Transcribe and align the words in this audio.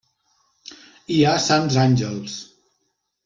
Hi 1.15 1.19
ha 1.31 1.35
sants 1.47 1.77
àngels. 1.83 2.39